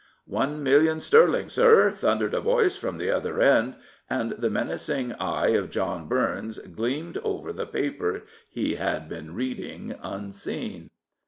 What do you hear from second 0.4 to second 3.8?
million sterling, sir," thundered a voice from the other end,